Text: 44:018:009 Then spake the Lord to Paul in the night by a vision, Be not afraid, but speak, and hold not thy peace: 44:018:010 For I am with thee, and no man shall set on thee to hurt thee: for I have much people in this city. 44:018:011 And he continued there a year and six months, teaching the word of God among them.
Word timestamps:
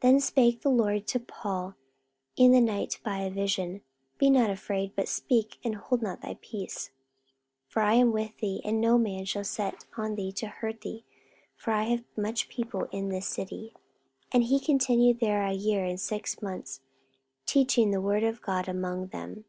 44:018:009 - -
Then 0.02 0.20
spake 0.20 0.60
the 0.62 0.68
Lord 0.68 1.06
to 1.06 1.20
Paul 1.20 1.74
in 2.36 2.50
the 2.50 2.60
night 2.60 2.98
by 3.04 3.18
a 3.18 3.30
vision, 3.30 3.82
Be 4.18 4.28
not 4.28 4.50
afraid, 4.50 4.96
but 4.96 5.06
speak, 5.06 5.60
and 5.62 5.76
hold 5.76 6.02
not 6.02 6.22
thy 6.22 6.36
peace: 6.42 6.90
44:018:010 7.68 7.68
For 7.68 7.82
I 7.82 7.92
am 7.94 8.10
with 8.10 8.36
thee, 8.38 8.60
and 8.64 8.80
no 8.80 8.98
man 8.98 9.24
shall 9.24 9.44
set 9.44 9.84
on 9.96 10.16
thee 10.16 10.32
to 10.32 10.48
hurt 10.48 10.80
thee: 10.80 11.04
for 11.54 11.70
I 11.70 11.84
have 11.84 12.02
much 12.16 12.48
people 12.48 12.88
in 12.90 13.10
this 13.10 13.28
city. 13.28 13.70
44:018:011 14.32 14.32
And 14.32 14.42
he 14.42 14.58
continued 14.58 15.20
there 15.20 15.44
a 15.44 15.52
year 15.52 15.84
and 15.84 16.00
six 16.00 16.42
months, 16.42 16.80
teaching 17.46 17.92
the 17.92 18.00
word 18.02 18.24
of 18.24 18.42
God 18.42 18.68
among 18.68 19.06
them. 19.06 19.44